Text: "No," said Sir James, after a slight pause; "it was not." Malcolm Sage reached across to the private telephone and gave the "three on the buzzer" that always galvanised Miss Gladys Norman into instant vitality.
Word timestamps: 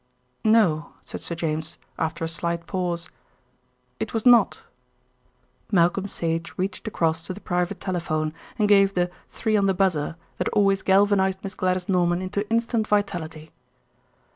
"No," 0.43 0.93
said 1.03 1.21
Sir 1.21 1.35
James, 1.35 1.77
after 1.99 2.25
a 2.25 2.27
slight 2.27 2.65
pause; 2.65 3.07
"it 3.99 4.15
was 4.15 4.25
not." 4.25 4.63
Malcolm 5.71 6.07
Sage 6.07 6.51
reached 6.57 6.87
across 6.87 7.23
to 7.27 7.35
the 7.35 7.39
private 7.39 7.79
telephone 7.79 8.33
and 8.57 8.67
gave 8.67 8.95
the 8.95 9.11
"three 9.29 9.55
on 9.55 9.67
the 9.67 9.75
buzzer" 9.75 10.15
that 10.39 10.49
always 10.49 10.81
galvanised 10.81 11.43
Miss 11.43 11.53
Gladys 11.53 11.87
Norman 11.87 12.19
into 12.23 12.49
instant 12.49 12.87
vitality. 12.87 13.51